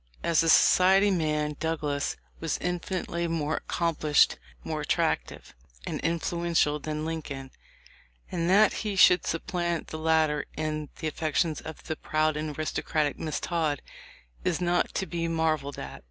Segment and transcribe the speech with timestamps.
[0.23, 5.53] As a society man Douglas was infinitely more accomplished, more attractive
[5.85, 6.19] THE LIFE OF LINCOLN.
[6.19, 7.51] 211 and influential than Lincoln,
[8.31, 13.19] and that he should supplant the latter in the affections of the proud and aristocratic
[13.19, 13.83] Miss Todd
[14.43, 15.99] is not to be marveled at.